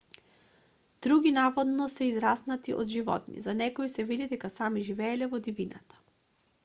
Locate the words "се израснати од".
1.95-2.89